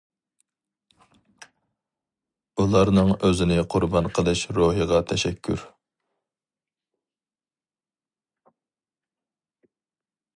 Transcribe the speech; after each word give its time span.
ئۇلارنىڭ 2.63 3.11
ئۆزىنى 3.27 3.57
قۇربان 3.75 4.09
قىلىش 4.19 4.41
روھىغا 4.59 5.01
تەشەككۈر! 5.13 5.67